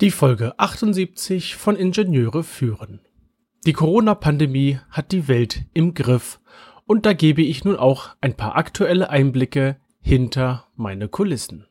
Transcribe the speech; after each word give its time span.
Die 0.00 0.10
Folge 0.10 0.58
78 0.58 1.56
von 1.56 1.76
Ingenieure 1.76 2.42
führen. 2.42 3.00
Die 3.66 3.74
Corona-Pandemie 3.74 4.78
hat 4.88 5.12
die 5.12 5.28
Welt 5.28 5.66
im 5.74 5.92
Griff 5.92 6.40
und 6.86 7.04
da 7.04 7.12
gebe 7.12 7.42
ich 7.42 7.66
nun 7.66 7.76
auch 7.76 8.16
ein 8.22 8.34
paar 8.34 8.56
aktuelle 8.56 9.10
Einblicke 9.10 9.76
hinter 10.00 10.68
meine 10.74 11.08
Kulissen. 11.08 11.66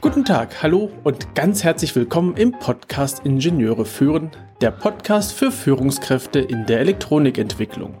Guten 0.00 0.24
Tag, 0.24 0.62
hallo 0.62 0.90
und 1.04 1.34
ganz 1.34 1.62
herzlich 1.64 1.94
willkommen 1.94 2.34
im 2.34 2.52
Podcast 2.52 3.26
Ingenieure 3.26 3.84
führen, 3.84 4.30
der 4.62 4.70
Podcast 4.70 5.34
für 5.34 5.52
Führungskräfte 5.52 6.38
in 6.38 6.64
der 6.64 6.80
Elektronikentwicklung. 6.80 8.00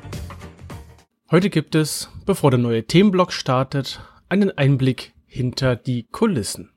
Heute 1.31 1.49
gibt 1.49 1.75
es, 1.75 2.09
bevor 2.25 2.51
der 2.51 2.59
neue 2.59 2.83
Themenblock 2.83 3.31
startet, 3.31 4.01
einen 4.27 4.51
Einblick 4.57 5.13
hinter 5.25 5.77
die 5.77 6.03
Kulissen. 6.03 6.71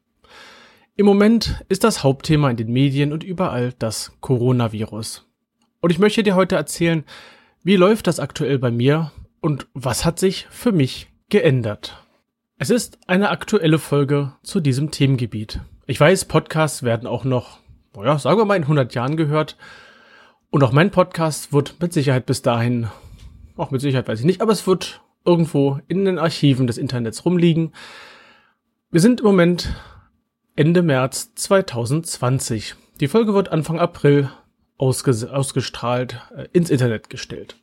Im 0.94 1.06
Moment 1.06 1.64
ist 1.68 1.82
das 1.82 2.04
Hauptthema 2.04 2.50
in 2.50 2.56
den 2.56 2.72
Medien 2.72 3.12
und 3.12 3.24
überall 3.24 3.74
das 3.80 4.12
Coronavirus. 4.20 5.26
Und 5.80 5.90
ich 5.90 5.98
möchte 5.98 6.22
dir 6.22 6.36
heute 6.36 6.54
erzählen, 6.54 7.02
wie 7.64 7.74
läuft 7.74 8.06
das 8.06 8.20
aktuell 8.20 8.60
bei 8.60 8.70
mir 8.70 9.10
und 9.40 9.66
was 9.74 10.04
hat 10.04 10.20
sich 10.20 10.46
für 10.50 10.70
mich 10.70 11.08
geändert. 11.30 12.00
Es 12.56 12.70
ist 12.70 12.98
eine 13.08 13.30
aktuelle 13.30 13.80
Folge 13.80 14.34
zu 14.44 14.60
diesem 14.60 14.92
Themengebiet. 14.92 15.62
Ich 15.88 15.98
weiß, 15.98 16.26
Podcasts 16.26 16.84
werden 16.84 17.08
auch 17.08 17.24
noch, 17.24 17.58
naja, 17.96 18.20
sagen 18.20 18.38
wir 18.38 18.44
mal 18.44 18.54
in 18.54 18.62
100 18.62 18.94
Jahren 18.94 19.16
gehört. 19.16 19.56
Und 20.50 20.62
auch 20.62 20.70
mein 20.70 20.92
Podcast 20.92 21.52
wird 21.52 21.74
mit 21.80 21.92
Sicherheit 21.92 22.26
bis 22.26 22.42
dahin 22.42 22.86
auch 23.56 23.70
mit 23.70 23.80
Sicherheit 23.80 24.08
weiß 24.08 24.20
ich 24.20 24.26
nicht, 24.26 24.40
aber 24.40 24.52
es 24.52 24.66
wird 24.66 25.02
irgendwo 25.24 25.80
in 25.88 26.04
den 26.04 26.18
Archiven 26.18 26.66
des 26.66 26.78
Internets 26.78 27.24
rumliegen. 27.24 27.72
Wir 28.90 29.00
sind 29.00 29.20
im 29.20 29.26
Moment 29.26 29.74
Ende 30.56 30.82
März 30.82 31.34
2020. 31.34 32.76
Die 33.00 33.08
Folge 33.08 33.34
wird 33.34 33.50
Anfang 33.50 33.78
April 33.78 34.30
ausge 34.76 35.12
ausgestrahlt, 35.32 36.20
äh, 36.36 36.46
ins 36.52 36.70
Internet 36.70 37.10
gestellt. 37.10 37.56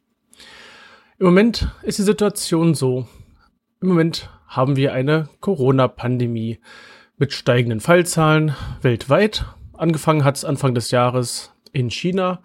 Im 1.19 1.25
Moment 1.25 1.69
ist 1.83 1.99
die 1.99 2.03
Situation 2.03 2.73
so. 2.73 3.07
Im 3.81 3.89
Moment 3.89 4.29
haben 4.47 4.75
wir 4.75 4.93
eine 4.93 5.29
Corona-Pandemie 5.39 6.59
mit 7.17 7.31
steigenden 7.31 7.79
Fallzahlen 7.79 8.55
weltweit. 8.81 9.45
Angefangen 9.73 10.23
hat 10.23 10.37
es 10.37 10.45
Anfang 10.45 10.73
des 10.73 10.91
Jahres 10.91 11.53
in 11.71 11.89
China. 11.89 12.41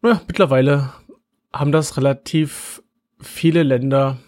Naja, 0.00 0.20
mittlerweile 0.26 0.92
haben 1.54 1.72
das 1.72 1.96
relativ 1.96 2.82
viele 3.20 3.62
Länder 3.62 4.18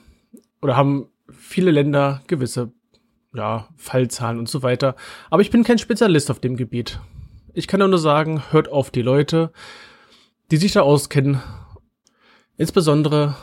oder 0.62 0.76
haben 0.76 1.08
viele 1.30 1.70
Länder 1.70 2.22
gewisse 2.28 2.72
ja, 3.34 3.68
Fallzahlen 3.76 4.38
und 4.38 4.48
so 4.48 4.62
weiter. 4.62 4.96
Aber 5.30 5.42
ich 5.42 5.50
bin 5.50 5.64
kein 5.64 5.78
Spezialist 5.78 6.30
auf 6.30 6.40
dem 6.40 6.56
Gebiet. 6.56 7.00
Ich 7.52 7.66
kann 7.66 7.80
nur 7.80 7.98
sagen, 7.98 8.42
hört 8.50 8.70
auf 8.70 8.90
die 8.90 9.02
Leute, 9.02 9.52
die 10.50 10.56
sich 10.56 10.72
da 10.72 10.82
auskennen. 10.82 11.42
Insbesondere 12.56 13.36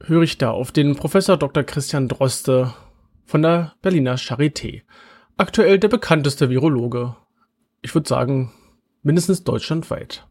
höre 0.00 0.22
ich 0.22 0.38
da 0.38 0.50
auf 0.50 0.72
den 0.72 0.96
Professor 0.96 1.36
Dr. 1.36 1.62
Christian 1.62 2.08
Droste 2.08 2.74
von 3.24 3.42
der 3.42 3.74
Berliner 3.82 4.16
Charité. 4.16 4.82
Aktuell 5.36 5.78
der 5.78 5.88
bekannteste 5.88 6.50
Virologe. 6.50 7.16
Ich 7.82 7.94
würde 7.94 8.08
sagen, 8.08 8.52
mindestens 9.02 9.44
deutschlandweit. 9.44 10.26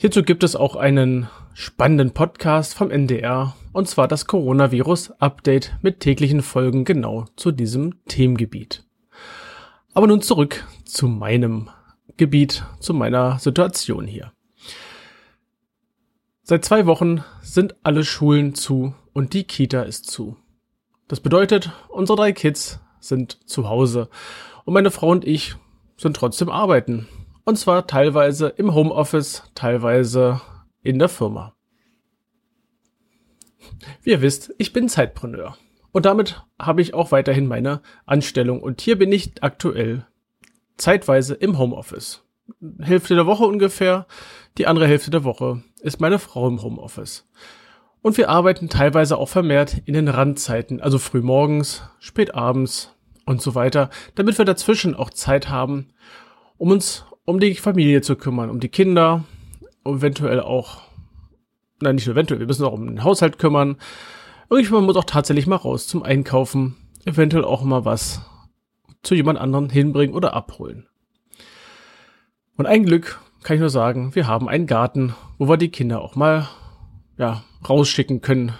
Hierzu 0.00 0.22
gibt 0.22 0.44
es 0.44 0.54
auch 0.54 0.76
einen 0.76 1.28
spannenden 1.54 2.12
Podcast 2.12 2.72
vom 2.74 2.92
NDR, 2.92 3.56
und 3.72 3.88
zwar 3.88 4.06
das 4.06 4.28
Coronavirus-Update 4.28 5.78
mit 5.82 5.98
täglichen 5.98 6.40
Folgen 6.40 6.84
genau 6.84 7.24
zu 7.34 7.50
diesem 7.50 8.04
Themengebiet. 8.04 8.84
Aber 9.94 10.06
nun 10.06 10.22
zurück 10.22 10.64
zu 10.84 11.08
meinem 11.08 11.68
Gebiet, 12.16 12.64
zu 12.78 12.94
meiner 12.94 13.40
Situation 13.40 14.06
hier. 14.06 14.30
Seit 16.44 16.64
zwei 16.64 16.86
Wochen 16.86 17.24
sind 17.42 17.74
alle 17.82 18.04
Schulen 18.04 18.54
zu 18.54 18.94
und 19.14 19.32
die 19.32 19.42
Kita 19.42 19.82
ist 19.82 20.08
zu. 20.08 20.36
Das 21.08 21.18
bedeutet, 21.18 21.72
unsere 21.88 22.16
drei 22.16 22.30
Kids 22.30 22.78
sind 23.00 23.40
zu 23.48 23.68
Hause 23.68 24.08
und 24.64 24.74
meine 24.74 24.92
Frau 24.92 25.08
und 25.08 25.26
ich 25.26 25.56
sind 25.96 26.14
trotzdem 26.14 26.50
arbeiten. 26.50 27.08
Und 27.48 27.56
zwar 27.56 27.86
teilweise 27.86 28.48
im 28.48 28.74
Homeoffice, 28.74 29.42
teilweise 29.54 30.42
in 30.82 30.98
der 30.98 31.08
Firma. 31.08 31.54
Wie 34.02 34.10
ihr 34.10 34.20
wisst, 34.20 34.52
ich 34.58 34.74
bin 34.74 34.90
Zeitpreneur. 34.90 35.56
Und 35.90 36.04
damit 36.04 36.44
habe 36.58 36.82
ich 36.82 36.92
auch 36.92 37.10
weiterhin 37.10 37.46
meine 37.46 37.80
Anstellung. 38.04 38.62
Und 38.62 38.82
hier 38.82 38.98
bin 38.98 39.10
ich 39.12 39.42
aktuell 39.42 40.06
zeitweise 40.76 41.32
im 41.36 41.56
Homeoffice. 41.56 42.22
Hälfte 42.80 43.14
der 43.14 43.24
Woche 43.24 43.46
ungefähr. 43.46 44.06
Die 44.58 44.66
andere 44.66 44.86
Hälfte 44.86 45.10
der 45.10 45.24
Woche 45.24 45.62
ist 45.80 46.02
meine 46.02 46.18
Frau 46.18 46.48
im 46.48 46.62
Homeoffice. 46.62 47.26
Und 48.02 48.18
wir 48.18 48.28
arbeiten 48.28 48.68
teilweise 48.68 49.16
auch 49.16 49.30
vermehrt 49.30 49.80
in 49.86 49.94
den 49.94 50.08
Randzeiten, 50.08 50.82
also 50.82 50.98
früh 50.98 51.22
morgens, 51.22 51.82
spät 51.98 52.34
abends 52.34 52.94
und 53.24 53.40
so 53.40 53.54
weiter, 53.54 53.88
damit 54.16 54.36
wir 54.36 54.44
dazwischen 54.44 54.94
auch 54.94 55.08
Zeit 55.08 55.48
haben, 55.48 55.94
um 56.58 56.72
uns 56.72 57.06
um 57.28 57.40
die 57.40 57.54
Familie 57.56 58.00
zu 58.00 58.16
kümmern, 58.16 58.48
um 58.48 58.58
die 58.58 58.70
Kinder, 58.70 59.24
eventuell 59.84 60.40
auch, 60.40 60.80
nein, 61.78 61.96
nicht 61.96 62.06
nur 62.06 62.14
eventuell, 62.14 62.40
wir 62.40 62.46
müssen 62.46 62.64
auch 62.64 62.72
um 62.72 62.86
den 62.86 63.04
Haushalt 63.04 63.38
kümmern. 63.38 63.76
Irgendjemand 64.48 64.86
muss 64.86 64.96
auch 64.96 65.04
tatsächlich 65.04 65.46
mal 65.46 65.56
raus 65.56 65.86
zum 65.86 66.02
Einkaufen, 66.02 66.76
eventuell 67.04 67.44
auch 67.44 67.62
mal 67.64 67.84
was 67.84 68.22
zu 69.02 69.14
jemand 69.14 69.38
anderen 69.38 69.68
hinbringen 69.68 70.16
oder 70.16 70.32
abholen. 70.32 70.86
Und 72.56 72.64
ein 72.64 72.86
Glück 72.86 73.20
kann 73.42 73.56
ich 73.56 73.60
nur 73.60 73.68
sagen, 73.68 74.14
wir 74.14 74.26
haben 74.26 74.48
einen 74.48 74.66
Garten, 74.66 75.14
wo 75.36 75.50
wir 75.50 75.58
die 75.58 75.68
Kinder 75.68 76.00
auch 76.00 76.16
mal, 76.16 76.48
ja, 77.18 77.44
rausschicken 77.68 78.22
können. 78.22 78.54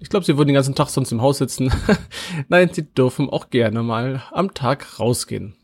Ich 0.00 0.08
glaube, 0.08 0.24
sie 0.24 0.38
würden 0.38 0.48
den 0.48 0.54
ganzen 0.54 0.74
Tag 0.74 0.88
sonst 0.88 1.12
im 1.12 1.20
Haus 1.20 1.36
sitzen. 1.36 1.70
Nein, 2.48 2.70
sie 2.72 2.90
dürfen 2.90 3.28
auch 3.28 3.50
gerne 3.50 3.82
mal 3.82 4.22
am 4.32 4.54
Tag 4.54 4.98
rausgehen. 4.98 5.58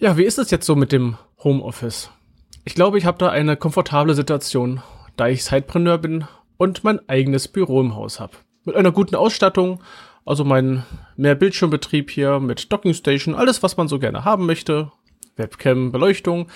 Ja, 0.00 0.16
wie 0.16 0.22
ist 0.22 0.38
es 0.38 0.52
jetzt 0.52 0.64
so 0.64 0.76
mit 0.76 0.92
dem 0.92 1.16
Homeoffice? 1.42 2.10
Ich 2.64 2.76
glaube, 2.76 2.98
ich 2.98 3.04
habe 3.04 3.18
da 3.18 3.30
eine 3.30 3.56
komfortable 3.56 4.14
Situation, 4.14 4.80
da 5.16 5.26
ich 5.26 5.42
Sidepreneur 5.42 5.98
bin 5.98 6.24
und 6.56 6.84
mein 6.84 7.00
eigenes 7.08 7.48
Büro 7.48 7.80
im 7.80 7.96
Haus 7.96 8.20
habe. 8.20 8.34
Mit 8.62 8.76
einer 8.76 8.92
guten 8.92 9.16
Ausstattung, 9.16 9.82
also 10.24 10.44
mein 10.44 10.84
Mehrbildschirmbetrieb 11.16 12.12
hier 12.12 12.38
mit 12.38 12.72
Dockingstation, 12.72 13.34
alles, 13.34 13.64
was 13.64 13.76
man 13.76 13.88
so 13.88 13.98
gerne 13.98 14.24
haben 14.24 14.46
möchte. 14.46 14.92
Webcam, 15.34 15.90
Beleuchtung, 15.90 16.46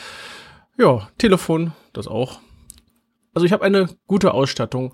ja, 0.79 1.09
Telefon, 1.19 1.73
das 1.93 2.07
auch. 2.07 2.39
Also 3.35 3.45
ich 3.45 3.53
habe 3.53 3.65
eine 3.65 3.89
gute 4.07 4.35
Ausstattung 4.35 4.93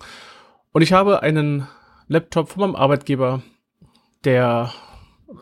und 0.71 0.81
ich 0.81 0.91
habe 0.91 1.21
einen 1.21 1.67
Laptop 2.07 2.49
von 2.49 2.61
meinem 2.61 2.75
Arbeitgeber, 2.75 3.43
der 4.23 4.73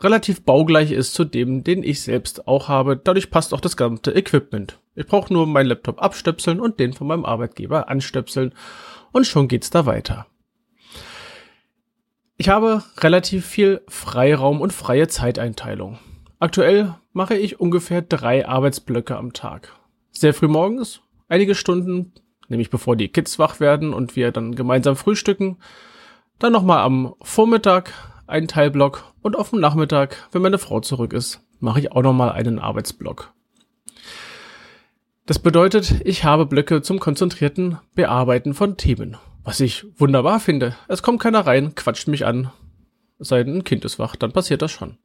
relativ 0.00 0.44
baugleich 0.44 0.92
ist 0.92 1.14
zu 1.14 1.24
dem, 1.24 1.64
den 1.64 1.82
ich 1.82 2.02
selbst 2.02 2.46
auch 2.46 2.68
habe. 2.68 2.96
Dadurch 2.96 3.30
passt 3.30 3.54
auch 3.54 3.60
das 3.60 3.76
gesamte 3.76 4.12
Equipment. 4.12 4.78
Ich 4.94 5.06
brauche 5.06 5.32
nur 5.32 5.46
meinen 5.46 5.66
Laptop 5.68 6.02
abstöpseln 6.02 6.60
und 6.60 6.78
den 6.80 6.92
von 6.92 7.06
meinem 7.06 7.24
Arbeitgeber 7.24 7.88
anstöpseln 7.88 8.52
und 9.12 9.26
schon 9.26 9.48
geht's 9.48 9.70
da 9.70 9.86
weiter. 9.86 10.26
Ich 12.36 12.48
habe 12.48 12.84
relativ 12.98 13.46
viel 13.46 13.80
Freiraum 13.88 14.60
und 14.60 14.72
freie 14.72 15.08
Zeiteinteilung. 15.08 15.98
Aktuell 16.38 16.94
mache 17.12 17.36
ich 17.36 17.58
ungefähr 17.58 18.00
drei 18.00 18.46
Arbeitsblöcke 18.46 19.16
am 19.16 19.32
Tag. 19.32 19.74
Sehr 20.12 20.34
früh 20.34 20.46
morgens, 20.46 21.00
einige 21.28 21.56
Stunden, 21.56 22.12
nämlich 22.48 22.70
bevor 22.70 22.94
die 22.94 23.08
Kids 23.08 23.40
wach 23.40 23.58
werden 23.58 23.92
und 23.92 24.14
wir 24.14 24.30
dann 24.30 24.54
gemeinsam 24.54 24.94
frühstücken. 24.94 25.58
Dann 26.38 26.52
nochmal 26.52 26.78
am 26.78 27.14
Vormittag 27.22 27.92
einen 28.28 28.48
Teilblock 28.48 29.12
und 29.22 29.36
auf 29.36 29.50
dem 29.50 29.60
Nachmittag, 29.60 30.28
wenn 30.32 30.42
meine 30.42 30.58
Frau 30.58 30.80
zurück 30.80 31.12
ist, 31.12 31.40
mache 31.60 31.80
ich 31.80 31.92
auch 31.92 32.02
nochmal 32.02 32.32
einen 32.32 32.58
Arbeitsblock. 32.58 33.32
Das 35.26 35.38
bedeutet, 35.38 36.00
ich 36.04 36.24
habe 36.24 36.46
Blöcke 36.46 36.80
zum 36.80 37.00
konzentrierten 37.00 37.78
Bearbeiten 37.94 38.54
von 38.54 38.76
Themen. 38.76 39.16
Was 39.44 39.60
ich 39.60 39.84
wunderbar 39.98 40.40
finde. 40.40 40.76
Es 40.88 41.02
kommt 41.02 41.20
keiner 41.20 41.46
rein, 41.46 41.74
quatscht 41.74 42.08
mich 42.08 42.24
an. 42.24 42.50
Es 43.18 43.28
sei 43.28 43.40
ein 43.40 43.64
Kind 43.64 43.84
ist 43.84 43.98
wach, 43.98 44.16
dann 44.16 44.32
passiert 44.32 44.62
das 44.62 44.70
schon. 44.70 44.96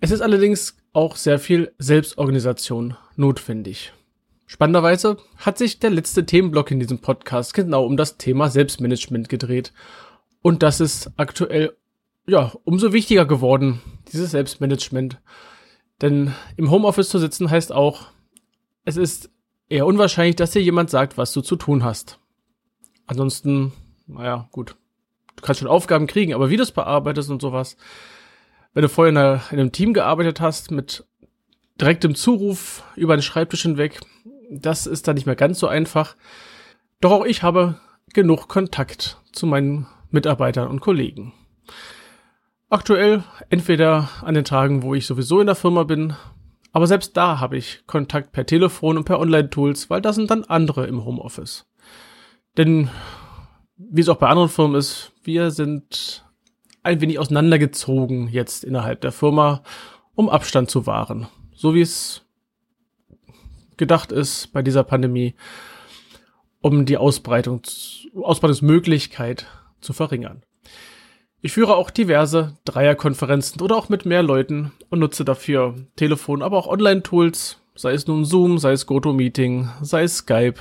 Es 0.00 0.10
ist 0.10 0.20
allerdings 0.20 0.76
auch 0.92 1.16
sehr 1.16 1.38
viel 1.38 1.72
Selbstorganisation 1.78 2.96
notwendig. 3.16 3.92
Spannenderweise 4.46 5.18
hat 5.36 5.58
sich 5.58 5.78
der 5.78 5.90
letzte 5.90 6.24
Themenblock 6.24 6.70
in 6.70 6.80
diesem 6.80 7.00
Podcast 7.00 7.52
genau 7.52 7.84
um 7.84 7.96
das 7.96 8.16
Thema 8.16 8.48
Selbstmanagement 8.48 9.28
gedreht. 9.28 9.72
Und 10.42 10.62
das 10.62 10.80
ist 10.80 11.10
aktuell, 11.16 11.76
ja, 12.26 12.52
umso 12.64 12.92
wichtiger 12.92 13.26
geworden, 13.26 13.80
dieses 14.12 14.30
Selbstmanagement. 14.30 15.20
Denn 16.00 16.34
im 16.56 16.70
Homeoffice 16.70 17.08
zu 17.08 17.18
sitzen 17.18 17.50
heißt 17.50 17.72
auch, 17.72 18.06
es 18.84 18.96
ist 18.96 19.30
eher 19.68 19.86
unwahrscheinlich, 19.86 20.36
dass 20.36 20.52
dir 20.52 20.62
jemand 20.62 20.90
sagt, 20.90 21.18
was 21.18 21.32
du 21.32 21.40
zu 21.40 21.56
tun 21.56 21.84
hast. 21.84 22.18
Ansonsten, 23.06 23.72
naja, 24.06 24.48
gut. 24.52 24.76
Du 25.36 25.42
kannst 25.42 25.60
schon 25.60 25.68
Aufgaben 25.68 26.06
kriegen, 26.06 26.34
aber 26.34 26.50
wie 26.50 26.56
du 26.56 26.62
es 26.62 26.72
bearbeitest 26.72 27.30
und 27.30 27.40
sowas. 27.40 27.76
Wenn 28.74 28.82
du 28.82 28.88
vorher 28.88 29.10
in, 29.10 29.58
einem 29.58 29.72
Team 29.72 29.92
gearbeitet 29.92 30.40
hast, 30.40 30.70
mit 30.70 31.04
direktem 31.80 32.14
Zuruf 32.14 32.84
über 32.96 33.16
den 33.16 33.22
Schreibtisch 33.22 33.62
hinweg, 33.62 34.00
das 34.50 34.86
ist 34.86 35.06
dann 35.06 35.14
nicht 35.14 35.26
mehr 35.26 35.36
ganz 35.36 35.58
so 35.58 35.68
einfach. 35.68 36.16
Doch 37.00 37.12
auch 37.12 37.24
ich 37.24 37.42
habe 37.42 37.80
genug 38.14 38.48
Kontakt 38.48 39.18
zu 39.32 39.46
meinen 39.46 39.86
Mitarbeitern 40.10 40.68
und 40.68 40.80
Kollegen. 40.80 41.32
Aktuell 42.70 43.24
entweder 43.48 44.08
an 44.22 44.34
den 44.34 44.44
Tagen, 44.44 44.82
wo 44.82 44.94
ich 44.94 45.06
sowieso 45.06 45.40
in 45.40 45.46
der 45.46 45.54
Firma 45.54 45.84
bin, 45.84 46.14
aber 46.72 46.86
selbst 46.86 47.16
da 47.16 47.40
habe 47.40 47.56
ich 47.56 47.82
Kontakt 47.86 48.32
per 48.32 48.46
Telefon 48.46 48.98
und 48.98 49.04
per 49.04 49.20
Online-Tools, 49.20 49.88
weil 49.90 50.02
da 50.02 50.12
sind 50.12 50.30
dann 50.30 50.44
andere 50.44 50.86
im 50.86 51.04
Homeoffice. 51.04 51.66
Denn 52.56 52.90
wie 53.76 54.00
es 54.00 54.08
auch 54.08 54.16
bei 54.16 54.28
anderen 54.28 54.48
Firmen 54.48 54.76
ist, 54.76 55.12
wir 55.24 55.50
sind 55.50 56.24
ein 56.82 57.00
wenig 57.00 57.18
auseinandergezogen 57.18 58.28
jetzt 58.28 58.64
innerhalb 58.64 59.00
der 59.00 59.12
Firma, 59.12 59.62
um 60.14 60.28
Abstand 60.28 60.70
zu 60.70 60.86
wahren. 60.86 61.28
So 61.54 61.74
wie 61.74 61.80
es 61.80 62.22
gedacht 63.76 64.12
ist 64.12 64.52
bei 64.52 64.62
dieser 64.62 64.84
Pandemie, 64.84 65.34
um 66.60 66.84
die 66.84 66.96
Ausbreitung, 66.96 67.62
Ausbreitungsmöglichkeit 68.14 69.46
zu 69.80 69.92
verringern. 69.92 70.42
Ich 71.40 71.52
führe 71.52 71.76
auch 71.76 71.90
diverse 71.90 72.56
Dreierkonferenzen 72.64 73.60
oder 73.60 73.76
auch 73.76 73.88
mit 73.88 74.04
mehr 74.04 74.22
Leuten 74.22 74.72
und 74.90 74.98
nutze 74.98 75.24
dafür 75.24 75.76
Telefon, 75.94 76.42
aber 76.42 76.56
auch 76.56 76.66
Online-Tools, 76.66 77.60
sei 77.76 77.92
es 77.92 78.08
nun 78.08 78.24
Zoom, 78.24 78.58
sei 78.58 78.72
es 78.72 78.86
GoToMeeting, 78.86 79.68
sei 79.80 80.02
es 80.02 80.18
Skype. 80.18 80.56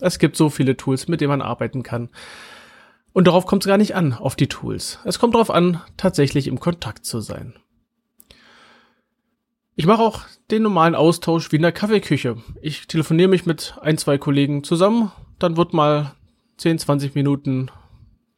Es 0.00 0.18
gibt 0.18 0.36
so 0.36 0.48
viele 0.48 0.76
Tools, 0.78 1.08
mit 1.08 1.20
denen 1.20 1.28
man 1.28 1.42
arbeiten 1.42 1.82
kann. 1.82 2.08
Und 3.12 3.26
darauf 3.26 3.46
kommt 3.46 3.64
es 3.64 3.68
gar 3.68 3.76
nicht 3.76 3.94
an, 3.94 4.14
auf 4.14 4.34
die 4.34 4.48
Tools. 4.48 4.98
Es 5.04 5.18
kommt 5.18 5.34
darauf 5.34 5.50
an, 5.50 5.82
tatsächlich 5.96 6.48
im 6.48 6.58
Kontakt 6.58 7.04
zu 7.04 7.20
sein. 7.20 7.54
Ich 9.76 9.86
mache 9.86 10.02
auch 10.02 10.22
den 10.50 10.62
normalen 10.62 10.94
Austausch 10.94 11.52
wie 11.52 11.56
in 11.56 11.62
der 11.62 11.72
Kaffeeküche. 11.72 12.36
Ich 12.62 12.86
telefoniere 12.86 13.28
mich 13.28 13.44
mit 13.44 13.76
ein, 13.80 13.98
zwei 13.98 14.18
Kollegen 14.18 14.64
zusammen, 14.64 15.12
dann 15.38 15.56
wird 15.56 15.74
mal 15.74 16.12
10, 16.56 16.78
20 16.78 17.14
Minuten 17.14 17.70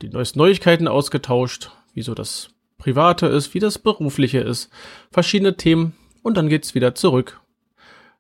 die 0.02 0.08
neuesten 0.08 0.38
Neuigkeiten 0.38 0.88
ausgetauscht, 0.88 1.70
wie 1.94 2.02
so 2.02 2.14
das 2.14 2.50
Private 2.78 3.26
ist, 3.26 3.54
wie 3.54 3.58
das 3.58 3.78
Berufliche 3.78 4.40
ist, 4.40 4.70
verschiedene 5.10 5.56
Themen 5.56 5.94
und 6.22 6.36
dann 6.36 6.48
geht's 6.48 6.74
wieder 6.74 6.94
zurück. 6.94 7.40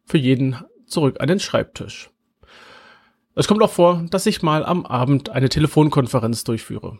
Für 0.04 0.18
jeden 0.18 0.56
zurück 0.86 1.20
an 1.20 1.28
den 1.28 1.40
Schreibtisch. 1.40 2.10
Es 3.34 3.48
kommt 3.48 3.62
auch 3.62 3.70
vor, 3.70 4.04
dass 4.08 4.24
ich 4.24 4.42
mal 4.42 4.64
am 4.64 4.86
Abend 4.86 5.28
eine 5.28 5.48
Telefonkonferenz 5.48 6.44
durchführe. 6.44 6.98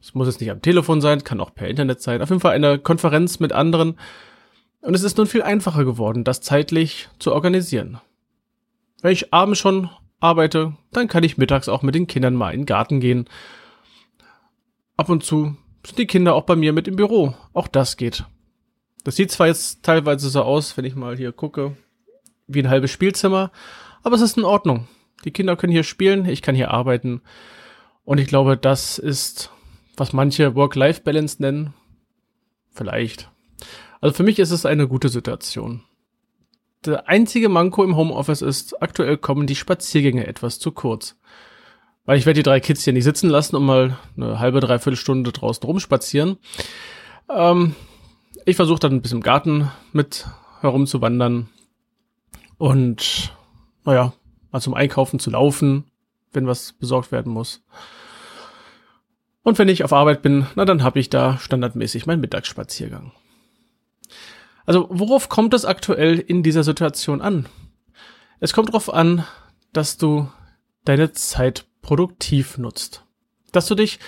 Es 0.00 0.14
muss 0.14 0.28
jetzt 0.28 0.40
nicht 0.40 0.50
am 0.50 0.62
Telefon 0.62 1.00
sein, 1.00 1.24
kann 1.24 1.40
auch 1.40 1.54
per 1.54 1.68
Internet 1.68 2.00
sein. 2.00 2.22
Auf 2.22 2.30
jeden 2.30 2.40
Fall 2.40 2.54
eine 2.54 2.78
Konferenz 2.78 3.40
mit 3.40 3.52
anderen. 3.52 3.98
Und 4.80 4.94
es 4.94 5.02
ist 5.02 5.18
nun 5.18 5.26
viel 5.26 5.42
einfacher 5.42 5.84
geworden, 5.84 6.24
das 6.24 6.40
zeitlich 6.40 7.08
zu 7.18 7.32
organisieren. 7.34 8.00
Wenn 9.02 9.12
ich 9.12 9.34
abends 9.34 9.58
schon 9.58 9.90
arbeite, 10.20 10.74
dann 10.92 11.08
kann 11.08 11.24
ich 11.24 11.36
mittags 11.36 11.68
auch 11.68 11.82
mit 11.82 11.94
den 11.94 12.06
Kindern 12.06 12.34
mal 12.34 12.54
in 12.54 12.60
den 12.60 12.66
Garten 12.66 13.00
gehen 13.00 13.28
Ab 14.98 15.08
und 15.10 15.22
zu 15.22 15.56
sind 15.86 15.96
die 15.96 16.08
Kinder 16.08 16.34
auch 16.34 16.42
bei 16.42 16.56
mir 16.56 16.72
mit 16.72 16.88
im 16.88 16.96
Büro. 16.96 17.32
Auch 17.52 17.68
das 17.68 17.96
geht. 17.96 18.24
Das 19.04 19.14
sieht 19.14 19.30
zwar 19.30 19.46
jetzt 19.46 19.84
teilweise 19.84 20.28
so 20.28 20.42
aus, 20.42 20.76
wenn 20.76 20.84
ich 20.84 20.96
mal 20.96 21.16
hier 21.16 21.30
gucke, 21.30 21.76
wie 22.48 22.60
ein 22.60 22.68
halbes 22.68 22.90
Spielzimmer, 22.90 23.52
aber 24.02 24.16
es 24.16 24.22
ist 24.22 24.36
in 24.36 24.44
Ordnung. 24.44 24.88
Die 25.24 25.30
Kinder 25.30 25.56
können 25.56 25.72
hier 25.72 25.84
spielen, 25.84 26.26
ich 26.26 26.42
kann 26.42 26.56
hier 26.56 26.72
arbeiten. 26.72 27.22
Und 28.04 28.18
ich 28.18 28.26
glaube, 28.26 28.56
das 28.56 28.98
ist, 28.98 29.52
was 29.96 30.12
manche 30.12 30.56
Work-Life-Balance 30.56 31.40
nennen. 31.40 31.74
Vielleicht. 32.72 33.30
Also 34.00 34.16
für 34.16 34.24
mich 34.24 34.40
ist 34.40 34.50
es 34.50 34.66
eine 34.66 34.88
gute 34.88 35.10
Situation. 35.10 35.84
Der 36.84 37.08
einzige 37.08 37.48
Manko 37.48 37.84
im 37.84 37.96
Homeoffice 37.96 38.42
ist, 38.42 38.82
aktuell 38.82 39.16
kommen 39.16 39.46
die 39.46 39.56
Spaziergänge 39.56 40.26
etwas 40.26 40.58
zu 40.58 40.72
kurz. 40.72 41.16
Weil 42.08 42.16
ich 42.16 42.24
werde 42.24 42.38
die 42.38 42.42
drei 42.42 42.58
Kids 42.58 42.84
hier 42.84 42.94
nicht 42.94 43.04
sitzen 43.04 43.28
lassen 43.28 43.54
und 43.54 43.66
mal 43.66 43.98
eine 44.16 44.38
halbe, 44.38 44.60
dreiviertel 44.60 44.96
Stunde 44.96 45.30
draußen 45.30 45.62
rumspazieren. 45.62 46.38
Ähm, 47.28 47.74
ich 48.46 48.56
versuche 48.56 48.78
dann 48.78 48.94
ein 48.94 49.02
bisschen 49.02 49.18
im 49.18 49.22
Garten 49.22 49.70
mit 49.92 50.26
herumzuwandern 50.62 51.50
und 52.56 53.36
naja, 53.84 54.14
mal 54.50 54.60
zum 54.62 54.72
Einkaufen 54.72 55.18
zu 55.18 55.28
laufen, 55.28 55.84
wenn 56.32 56.46
was 56.46 56.72
besorgt 56.72 57.12
werden 57.12 57.30
muss. 57.30 57.62
Und 59.42 59.58
wenn 59.58 59.68
ich 59.68 59.84
auf 59.84 59.92
Arbeit 59.92 60.22
bin, 60.22 60.46
na 60.54 60.64
dann 60.64 60.82
habe 60.82 61.00
ich 61.00 61.10
da 61.10 61.36
standardmäßig 61.36 62.06
meinen 62.06 62.22
Mittagsspaziergang. 62.22 63.12
Also 64.64 64.86
worauf 64.88 65.28
kommt 65.28 65.52
es 65.52 65.66
aktuell 65.66 66.18
in 66.18 66.42
dieser 66.42 66.64
Situation 66.64 67.20
an? 67.20 67.50
Es 68.40 68.54
kommt 68.54 68.70
darauf 68.70 68.90
an, 68.90 69.26
dass 69.74 69.98
du 69.98 70.30
deine 70.86 71.12
Zeit 71.12 71.67
produktiv 71.88 72.58
nutzt. 72.58 73.06
Dass 73.50 73.64
du 73.64 73.74
dich 73.74 73.98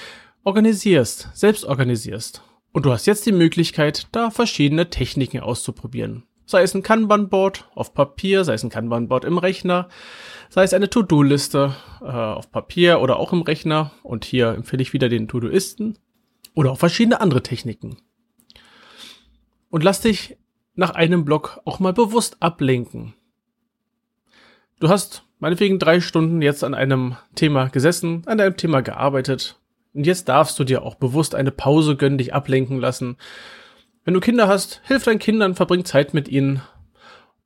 organisierst, 0.44 1.30
selbst 1.32 1.64
organisierst. 1.64 2.42
Und 2.72 2.84
du 2.84 2.92
hast 2.92 3.06
jetzt 3.06 3.24
die 3.24 3.32
Möglichkeit, 3.32 4.08
da 4.12 4.28
verschiedene 4.28 4.90
Techniken 4.90 5.40
auszuprobieren. 5.40 6.24
Sei 6.44 6.60
es 6.60 6.74
ein 6.74 6.82
Kanban-Board 6.82 7.70
auf 7.74 7.94
Papier, 7.94 8.44
sei 8.44 8.52
es 8.52 8.62
ein 8.62 8.68
Kanban-Board 8.68 9.24
im 9.24 9.38
Rechner, 9.38 9.88
sei 10.50 10.64
es 10.64 10.74
eine 10.74 10.90
To-Do-Liste 10.90 11.74
äh, 12.02 12.04
auf 12.04 12.52
Papier 12.52 13.00
oder 13.00 13.18
auch 13.18 13.32
im 13.32 13.40
Rechner. 13.40 13.92
Und 14.02 14.26
hier 14.26 14.48
empfehle 14.48 14.82
ich 14.82 14.92
wieder 14.92 15.08
den 15.08 15.26
To-Doisten 15.26 15.98
oder 16.52 16.72
auch 16.72 16.78
verschiedene 16.78 17.22
andere 17.22 17.42
Techniken. 17.42 17.96
Und 19.70 19.82
lass 19.84 20.02
dich 20.02 20.36
nach 20.74 20.90
einem 20.90 21.24
Block 21.24 21.62
auch 21.64 21.78
mal 21.78 21.94
bewusst 21.94 22.42
ablenken. 22.42 23.14
Du 24.80 24.90
hast 24.90 25.24
meinetwegen 25.40 25.78
drei 25.78 26.00
Stunden 26.00 26.40
jetzt 26.42 26.62
an 26.62 26.74
einem 26.74 27.16
Thema 27.34 27.68
gesessen, 27.68 28.22
an 28.26 28.40
einem 28.40 28.56
Thema 28.56 28.82
gearbeitet. 28.82 29.58
Und 29.92 30.06
jetzt 30.06 30.28
darfst 30.28 30.58
du 30.58 30.64
dir 30.64 30.82
auch 30.82 30.94
bewusst 30.94 31.34
eine 31.34 31.50
Pause 31.50 31.96
gönnen, 31.96 32.18
dich 32.18 32.32
ablenken 32.32 32.78
lassen. 32.78 33.16
Wenn 34.04 34.14
du 34.14 34.20
Kinder 34.20 34.46
hast, 34.46 34.80
hilf 34.84 35.04
deinen 35.04 35.18
Kindern, 35.18 35.56
verbring 35.56 35.84
Zeit 35.84 36.14
mit 36.14 36.28
ihnen. 36.28 36.62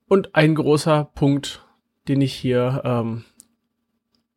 Und 0.06 0.34
ein 0.34 0.54
großer 0.54 1.10
Punkt, 1.14 1.64
den 2.08 2.20
ich 2.20 2.34
hier 2.34 2.82
ähm, 2.84 3.24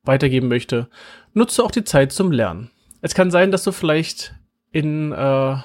weitergeben 0.04 0.48
möchte, 0.48 0.88
nutze 1.34 1.64
auch 1.64 1.72
die 1.72 1.84
Zeit 1.84 2.14
zum 2.14 2.32
Lernen. 2.32 2.72
Es 3.02 3.14
kann 3.14 3.32
sein, 3.32 3.52
dass 3.52 3.64
du 3.64 3.74
vielleicht 3.74 4.34
in 4.72 5.12
äh, 5.12 5.58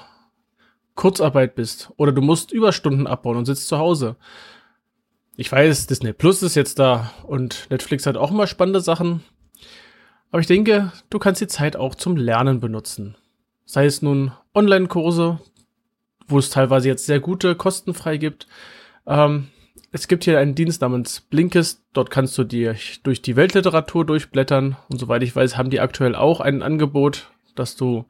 Kurzarbeit 0.95 1.55
bist 1.55 1.91
oder 1.97 2.11
du 2.11 2.21
musst 2.21 2.51
Überstunden 2.51 3.07
abbauen 3.07 3.37
und 3.37 3.45
sitzt 3.45 3.67
zu 3.67 3.77
Hause 3.77 4.17
ich 5.35 5.51
weiß, 5.51 5.87
Disney 5.87 6.13
Plus 6.13 6.43
ist 6.43 6.55
jetzt 6.55 6.79
da 6.79 7.11
und 7.23 7.67
Netflix 7.69 8.05
hat 8.05 8.17
auch 8.17 8.31
immer 8.31 8.47
spannende 8.47 8.81
Sachen. 8.81 9.23
Aber 10.31 10.39
ich 10.39 10.47
denke, 10.47 10.91
du 11.09 11.19
kannst 11.19 11.41
die 11.41 11.47
Zeit 11.47 11.75
auch 11.75 11.95
zum 11.95 12.17
Lernen 12.17 12.59
benutzen. 12.59 13.15
Sei 13.65 13.85
es 13.85 14.01
nun 14.01 14.31
Online-Kurse, 14.53 15.39
wo 16.27 16.39
es 16.39 16.49
teilweise 16.49 16.87
jetzt 16.87 17.05
sehr 17.05 17.19
gute, 17.19 17.55
kostenfrei 17.55 18.17
gibt. 18.17 18.47
Ähm, 19.05 19.47
es 19.91 20.07
gibt 20.07 20.23
hier 20.23 20.39
einen 20.39 20.55
Dienst 20.55 20.81
namens 20.81 21.21
Blinkist. 21.21 21.83
Dort 21.93 22.09
kannst 22.09 22.37
du 22.37 22.43
dir 22.43 22.75
durch 23.03 23.21
die 23.21 23.35
Weltliteratur 23.35 24.05
durchblättern. 24.05 24.75
Und 24.89 24.99
soweit 24.99 25.23
ich 25.23 25.35
weiß, 25.35 25.57
haben 25.57 25.69
die 25.69 25.79
aktuell 25.79 26.15
auch 26.15 26.39
ein 26.39 26.63
Angebot, 26.63 27.29
dass 27.55 27.75
du 27.75 28.05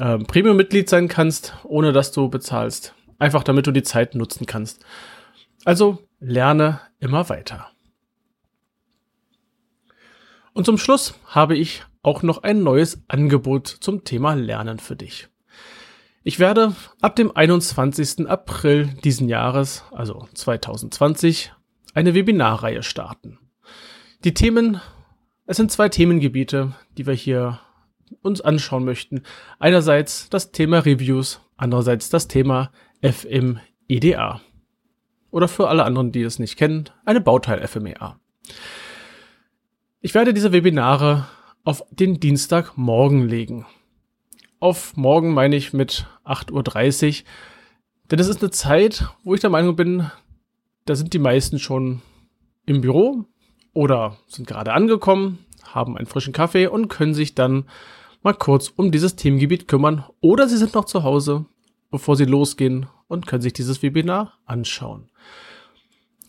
ähm, 0.00 0.26
Premium-Mitglied 0.26 0.88
sein 0.88 1.08
kannst, 1.08 1.54
ohne 1.62 1.92
dass 1.92 2.10
du 2.12 2.28
bezahlst. 2.28 2.94
Einfach 3.18 3.44
damit 3.44 3.66
du 3.66 3.70
die 3.70 3.84
Zeit 3.84 4.16
nutzen 4.16 4.46
kannst. 4.46 4.84
Also 5.64 5.98
lerne 6.20 6.80
immer 6.98 7.28
weiter. 7.28 7.68
Und 10.52 10.66
zum 10.66 10.78
Schluss 10.78 11.14
habe 11.26 11.56
ich 11.56 11.84
auch 12.02 12.22
noch 12.22 12.42
ein 12.42 12.62
neues 12.62 13.02
Angebot 13.08 13.66
zum 13.66 14.04
Thema 14.04 14.34
Lernen 14.34 14.78
für 14.78 14.94
dich. 14.94 15.28
Ich 16.22 16.38
werde 16.38 16.74
ab 17.00 17.16
dem 17.16 17.34
21. 17.34 18.28
April 18.28 18.88
diesen 19.04 19.28
Jahres, 19.28 19.84
also 19.90 20.28
2020, 20.32 21.52
eine 21.92 22.14
Webinarreihe 22.14 22.82
starten. 22.82 23.38
Die 24.24 24.32
Themen, 24.32 24.80
es 25.46 25.56
sind 25.56 25.70
zwei 25.70 25.88
Themengebiete, 25.88 26.74
die 26.96 27.06
wir 27.06 27.14
hier 27.14 27.60
uns 28.22 28.40
anschauen 28.40 28.84
möchten. 28.84 29.22
Einerseits 29.58 30.30
das 30.30 30.52
Thema 30.52 30.78
Reviews, 30.80 31.40
andererseits 31.56 32.10
das 32.10 32.28
Thema 32.28 32.70
FMI 33.02 33.58
EDA. 33.88 34.40
Oder 35.34 35.48
für 35.48 35.66
alle 35.66 35.82
anderen, 35.82 36.12
die 36.12 36.22
es 36.22 36.38
nicht 36.38 36.56
kennen, 36.56 36.84
eine 37.04 37.20
Bauteil-FMEA. 37.20 38.20
Ich 40.00 40.14
werde 40.14 40.32
diese 40.32 40.52
Webinare 40.52 41.26
auf 41.64 41.82
den 41.90 42.20
Dienstagmorgen 42.20 43.26
legen. 43.26 43.66
Auf 44.60 44.96
morgen 44.96 45.34
meine 45.34 45.56
ich 45.56 45.72
mit 45.72 46.06
8.30 46.24 46.52
Uhr, 47.22 47.26
denn 48.12 48.20
es 48.20 48.28
ist 48.28 48.42
eine 48.42 48.52
Zeit, 48.52 49.08
wo 49.24 49.34
ich 49.34 49.40
der 49.40 49.50
Meinung 49.50 49.74
bin, 49.74 50.08
da 50.84 50.94
sind 50.94 51.12
die 51.12 51.18
meisten 51.18 51.58
schon 51.58 52.00
im 52.64 52.80
Büro 52.80 53.24
oder 53.72 54.16
sind 54.28 54.46
gerade 54.46 54.72
angekommen, 54.72 55.44
haben 55.64 55.96
einen 55.96 56.06
frischen 56.06 56.32
Kaffee 56.32 56.68
und 56.68 56.86
können 56.86 57.12
sich 57.12 57.34
dann 57.34 57.64
mal 58.22 58.34
kurz 58.34 58.68
um 58.68 58.92
dieses 58.92 59.16
Themengebiet 59.16 59.66
kümmern 59.66 60.04
oder 60.20 60.48
sie 60.48 60.58
sind 60.58 60.74
noch 60.74 60.84
zu 60.84 61.02
Hause, 61.02 61.44
bevor 61.90 62.14
sie 62.14 62.24
losgehen 62.24 62.86
und 63.08 63.26
können 63.26 63.42
sich 63.42 63.52
dieses 63.52 63.82
Webinar 63.82 64.38
anschauen. 64.46 65.10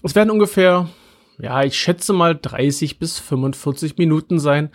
Es 0.04 0.16
werden 0.16 0.30
ungefähr, 0.30 0.90
ja, 1.38 1.64
ich 1.64 1.78
schätze 1.78 2.14
mal 2.14 2.36
30 2.36 3.00
bis 3.00 3.20
45 3.20 3.98
Minuten 3.98 4.40
sein 4.40 4.70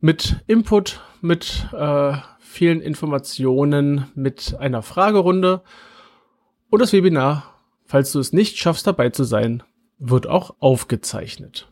mit 0.00 0.42
Input, 0.46 1.00
mit 1.20 1.68
äh, 1.72 2.14
vielen 2.38 2.80
Informationen, 2.80 4.06
mit 4.14 4.56
einer 4.58 4.82
Fragerunde 4.82 5.62
und 6.70 6.80
das 6.80 6.92
Webinar, 6.92 7.54
falls 7.84 8.12
du 8.12 8.20
es 8.20 8.32
nicht 8.32 8.56
schaffst 8.56 8.86
dabei 8.86 9.10
zu 9.10 9.24
sein, 9.24 9.62
wird 9.98 10.26
auch 10.26 10.54
aufgezeichnet. 10.60 11.68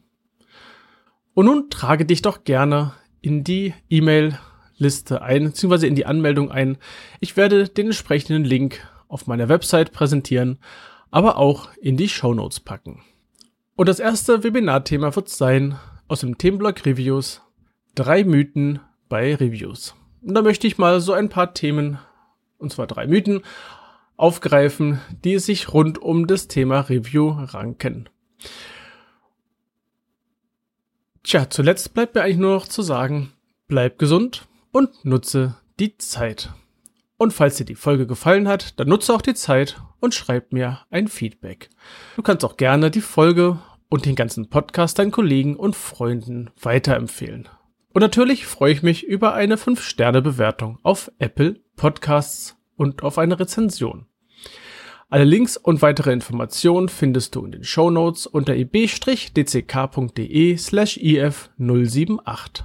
Und 1.35 1.47
nun 1.47 1.71
trage 1.71 2.05
dich 2.05 2.21
doch 2.21 2.43
gerne 2.43 2.93
in 3.21 3.45
die 3.45 3.75
E-Mail-Liste 3.89 5.23
ein, 5.23 5.45
beziehungsweise 5.45 5.87
in 5.87 5.95
die 5.95 6.05
Anmeldung 6.05 6.51
ein. 6.51 6.79
Ich 7.21 7.37
werde 7.37 7.69
den 7.69 7.87
entsprechenden 7.87 8.45
Link 8.45 8.81
auf 9.09 9.27
meiner 9.27 9.49
Website 9.49 9.93
präsentieren, 9.93 10.59
aber 11.11 11.37
auch 11.37 11.71
in 11.81 11.97
die 11.97 12.09
Show 12.09 12.35
Notes 12.35 12.61
packen. 12.61 13.03
Und 13.77 13.89
das 13.89 14.01
erste 14.01 14.45
Webinarthema 14.45 15.15
wird 15.17 15.29
sein 15.29 15.79
aus 16.09 16.21
dem 16.21 16.39
Themenblock 16.39 16.85
Reviews 16.85 17.43
drei 17.95 18.25
Mythen 18.25 18.81
bei 19.09 19.35
Reviews. 19.35 19.95
Und 20.23 20.35
da 20.35 20.43
möchte 20.43 20.67
ich 20.67 20.79
mal 20.79 21.01
so 21.01 21.13
ein 21.13 21.29
paar 21.29 21.55
Themen, 21.55 21.99
und 22.59 22.73
zwar 22.73 22.87
drei 22.87 23.07
Mythen, 23.07 23.43
aufgreifen, 24.17 25.01
die 25.25 25.39
sich 25.39 25.73
rund 25.73 25.99
um 25.99 26.27
das 26.27 26.49
Thema 26.49 26.81
Review 26.81 27.31
ranken. 27.31 28.09
Tja, 31.23 31.49
zuletzt 31.51 31.95
bleibt 31.95 32.15
mir 32.15 32.23
eigentlich 32.23 32.39
nur 32.39 32.55
noch 32.55 32.69
zu 32.69 32.83
sagen, 32.83 33.33
bleib 33.69 33.99
gesund 33.99 34.49
und 34.73 35.05
nutze 35.05 35.57
die 35.79 35.97
Zeit. 35.99 36.51
Und 37.19 37.33
falls 37.33 37.57
dir 37.57 37.65
die 37.65 37.75
Folge 37.75 38.07
gefallen 38.07 38.49
hat, 38.49 38.79
dann 38.79 38.89
nutze 38.89 39.13
auch 39.13 39.21
die 39.21 39.35
Zeit 39.35 39.83
und 40.01 40.15
schreib 40.15 40.53
mir 40.53 40.81
ein 40.91 41.09
Feedback. 41.09 41.69
Du 42.17 42.23
kannst 42.23 42.45
auch 42.45 42.57
gerne 42.57 42.93
die 42.93 43.01
Folge 43.01 43.59
und 43.89 44.07
den 44.07 44.15
ganzen 44.15 44.49
Podcast 44.49 44.99
deinen 44.99 45.11
Kollegen 45.11 45.57
und 45.57 45.75
Freunden 45.75 46.51
weiterempfehlen. 46.63 47.49
Und 47.93 48.03
natürlich 48.03 48.47
freue 48.47 48.73
ich 48.73 48.85
mich 48.85 49.05
über 49.05 49.35
eine 49.35 49.57
5-Sterne-Bewertung 49.57 50.79
auf 50.85 51.11
Apple 51.19 51.61
Podcasts 51.75 52.57
und 52.77 53.03
auf 53.03 53.19
eine 53.19 53.41
Rezension. 53.41 54.07
Alle 55.11 55.25
Links 55.25 55.57
und 55.57 55.83
weitere 55.83 56.13
Informationen 56.13 56.89
findest 56.89 57.35
du 57.35 57.45
in 57.45 57.51
den 57.51 57.65
Show 57.65 57.91
Notes 57.91 58.27
unter 58.27 58.55
ib-dck.de 58.55 60.57
slash 60.57 60.99
if078. 60.99 62.65